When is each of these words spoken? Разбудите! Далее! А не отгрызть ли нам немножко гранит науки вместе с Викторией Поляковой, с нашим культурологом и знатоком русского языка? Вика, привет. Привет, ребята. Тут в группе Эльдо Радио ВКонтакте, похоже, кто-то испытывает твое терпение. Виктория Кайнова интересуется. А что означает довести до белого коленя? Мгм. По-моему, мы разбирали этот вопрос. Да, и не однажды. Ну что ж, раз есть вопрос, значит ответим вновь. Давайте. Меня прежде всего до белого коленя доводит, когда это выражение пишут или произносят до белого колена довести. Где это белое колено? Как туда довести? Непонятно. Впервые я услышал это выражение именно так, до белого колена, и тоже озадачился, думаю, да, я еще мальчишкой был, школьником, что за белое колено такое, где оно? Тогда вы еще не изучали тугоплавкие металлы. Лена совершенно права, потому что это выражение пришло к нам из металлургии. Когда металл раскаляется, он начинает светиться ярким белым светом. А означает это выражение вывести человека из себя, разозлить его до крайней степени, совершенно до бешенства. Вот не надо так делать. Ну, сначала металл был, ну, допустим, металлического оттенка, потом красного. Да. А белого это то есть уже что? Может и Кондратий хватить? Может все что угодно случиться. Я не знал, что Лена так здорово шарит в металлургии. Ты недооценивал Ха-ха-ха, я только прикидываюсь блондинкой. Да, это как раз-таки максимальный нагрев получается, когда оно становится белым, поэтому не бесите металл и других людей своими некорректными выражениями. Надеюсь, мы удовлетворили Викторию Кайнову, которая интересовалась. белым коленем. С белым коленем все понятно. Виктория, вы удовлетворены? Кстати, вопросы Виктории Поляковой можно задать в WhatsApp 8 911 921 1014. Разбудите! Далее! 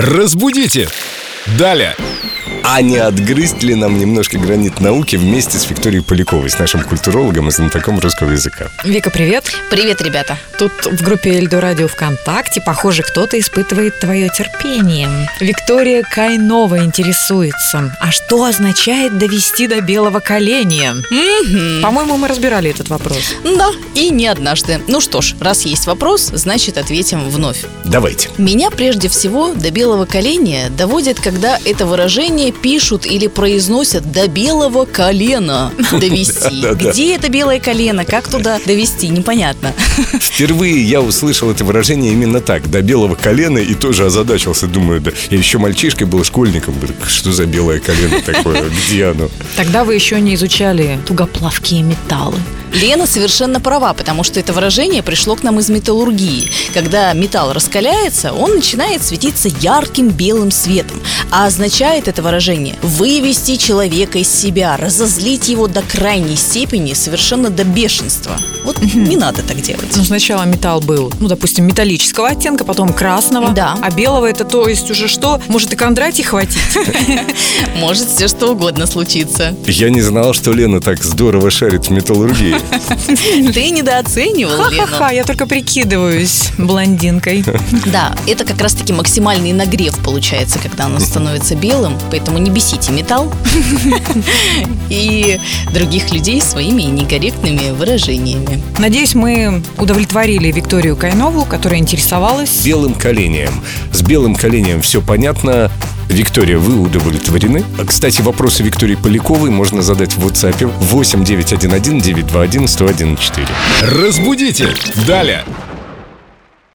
Разбудите! 0.00 0.88
Далее! 1.58 1.96
А 2.70 2.82
не 2.82 2.98
отгрызть 2.98 3.62
ли 3.62 3.74
нам 3.74 3.98
немножко 3.98 4.38
гранит 4.38 4.78
науки 4.78 5.16
вместе 5.16 5.56
с 5.56 5.70
Викторией 5.70 6.04
Поляковой, 6.04 6.50
с 6.50 6.58
нашим 6.58 6.82
культурологом 6.84 7.48
и 7.48 7.50
знатоком 7.50 7.98
русского 7.98 8.32
языка? 8.32 8.68
Вика, 8.84 9.08
привет. 9.08 9.50
Привет, 9.70 10.02
ребята. 10.02 10.36
Тут 10.58 10.72
в 10.84 11.02
группе 11.02 11.30
Эльдо 11.30 11.62
Радио 11.62 11.88
ВКонтакте, 11.88 12.60
похоже, 12.60 13.04
кто-то 13.04 13.38
испытывает 13.38 13.98
твое 14.00 14.28
терпение. 14.28 15.08
Виктория 15.40 16.02
Кайнова 16.02 16.84
интересуется. 16.84 17.96
А 18.00 18.10
что 18.10 18.44
означает 18.44 19.16
довести 19.16 19.66
до 19.66 19.80
белого 19.80 20.20
коленя? 20.20 20.94
Мгм. 21.10 21.80
По-моему, 21.82 22.18
мы 22.18 22.28
разбирали 22.28 22.68
этот 22.68 22.90
вопрос. 22.90 23.34
Да, 23.44 23.70
и 23.94 24.10
не 24.10 24.26
однажды. 24.26 24.82
Ну 24.88 25.00
что 25.00 25.22
ж, 25.22 25.36
раз 25.40 25.62
есть 25.62 25.86
вопрос, 25.86 26.30
значит 26.34 26.76
ответим 26.76 27.30
вновь. 27.30 27.64
Давайте. 27.86 28.28
Меня 28.36 28.70
прежде 28.70 29.08
всего 29.08 29.54
до 29.54 29.70
белого 29.70 30.04
коленя 30.04 30.68
доводит, 30.68 31.18
когда 31.18 31.58
это 31.64 31.86
выражение 31.86 32.52
пишут 32.62 33.06
или 33.06 33.26
произносят 33.26 34.10
до 34.10 34.28
белого 34.28 34.84
колена 34.84 35.72
довести. 35.92 36.64
Где 36.74 37.14
это 37.14 37.28
белое 37.28 37.60
колено? 37.60 38.04
Как 38.04 38.28
туда 38.28 38.58
довести? 38.64 39.08
Непонятно. 39.08 39.72
Впервые 40.20 40.82
я 40.82 41.00
услышал 41.00 41.50
это 41.50 41.64
выражение 41.64 42.12
именно 42.12 42.40
так, 42.40 42.70
до 42.70 42.82
белого 42.82 43.14
колена, 43.14 43.58
и 43.58 43.74
тоже 43.74 44.06
озадачился, 44.06 44.66
думаю, 44.66 45.00
да, 45.00 45.12
я 45.30 45.38
еще 45.38 45.58
мальчишкой 45.58 46.06
был, 46.06 46.24
школьником, 46.24 46.74
что 47.06 47.32
за 47.32 47.46
белое 47.46 47.80
колено 47.80 48.20
такое, 48.20 48.64
где 48.68 49.06
оно? 49.06 49.28
Тогда 49.56 49.84
вы 49.84 49.94
еще 49.94 50.20
не 50.20 50.34
изучали 50.34 50.98
тугоплавкие 51.06 51.82
металлы. 51.82 52.38
Лена 52.72 53.06
совершенно 53.06 53.60
права, 53.60 53.92
потому 53.94 54.22
что 54.24 54.40
это 54.40 54.52
выражение 54.52 55.02
пришло 55.02 55.36
к 55.36 55.42
нам 55.42 55.58
из 55.58 55.68
металлургии. 55.68 56.50
Когда 56.74 57.12
металл 57.12 57.52
раскаляется, 57.52 58.32
он 58.32 58.56
начинает 58.56 59.02
светиться 59.02 59.48
ярким 59.60 60.10
белым 60.10 60.50
светом. 60.50 61.00
А 61.30 61.46
означает 61.46 62.08
это 62.08 62.22
выражение 62.22 62.76
вывести 62.82 63.56
человека 63.56 64.18
из 64.18 64.28
себя, 64.28 64.76
разозлить 64.76 65.48
его 65.48 65.66
до 65.66 65.82
крайней 65.82 66.36
степени, 66.36 66.92
совершенно 66.92 67.50
до 67.50 67.64
бешенства. 67.64 68.36
Вот 68.64 68.80
не 68.94 69.16
надо 69.16 69.42
так 69.42 69.60
делать. 69.60 69.96
Ну, 69.96 70.04
сначала 70.04 70.42
металл 70.44 70.80
был, 70.80 71.12
ну, 71.20 71.28
допустим, 71.28 71.66
металлического 71.66 72.28
оттенка, 72.28 72.64
потом 72.64 72.92
красного. 72.92 73.50
Да. 73.50 73.78
А 73.80 73.90
белого 73.90 74.26
это 74.26 74.44
то 74.44 74.68
есть 74.68 74.90
уже 74.90 75.08
что? 75.08 75.40
Может 75.48 75.72
и 75.72 75.76
Кондратий 75.76 76.24
хватить? 76.24 76.58
Может 77.76 78.08
все 78.08 78.28
что 78.28 78.48
угодно 78.48 78.86
случиться. 78.86 79.54
Я 79.66 79.90
не 79.90 80.02
знал, 80.02 80.34
что 80.34 80.52
Лена 80.52 80.80
так 80.80 81.02
здорово 81.02 81.50
шарит 81.50 81.86
в 81.86 81.90
металлургии. 81.90 82.56
Ты 83.52 83.70
недооценивал 83.70 84.56
Ха-ха-ха, 84.56 85.10
я 85.10 85.24
только 85.24 85.46
прикидываюсь 85.46 86.50
блондинкой. 86.58 87.44
Да, 87.86 88.14
это 88.26 88.44
как 88.44 88.60
раз-таки 88.60 88.92
максимальный 88.92 89.52
нагрев 89.52 89.96
получается, 89.98 90.58
когда 90.58 90.86
оно 90.86 91.00
становится 91.00 91.54
белым, 91.54 91.98
поэтому 92.10 92.38
не 92.38 92.50
бесите 92.50 92.92
металл 92.92 93.32
и 94.88 95.38
других 95.72 96.12
людей 96.12 96.40
своими 96.40 96.82
некорректными 96.82 97.70
выражениями. 97.70 98.62
Надеюсь, 98.78 99.14
мы 99.14 99.62
удовлетворили 99.78 100.50
Викторию 100.50 100.96
Кайнову, 100.96 101.44
которая 101.44 101.78
интересовалась. 101.80 102.64
белым 102.64 102.94
коленем. 102.94 103.52
С 103.92 104.02
белым 104.02 104.34
коленем 104.34 104.80
все 104.82 105.00
понятно. 105.00 105.70
Виктория, 106.08 106.58
вы 106.58 106.80
удовлетворены? 106.80 107.64
Кстати, 107.86 108.22
вопросы 108.22 108.62
Виктории 108.62 108.94
Поляковой 108.94 109.50
можно 109.50 109.82
задать 109.82 110.14
в 110.16 110.26
WhatsApp 110.26 110.66
8 110.66 111.24
911 111.24 112.02
921 112.02 112.64
1014. 112.72 113.48
Разбудите! 113.82 114.74
Далее! 115.06 115.44